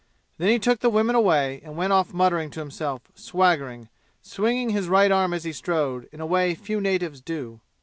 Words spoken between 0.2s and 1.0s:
Then he took the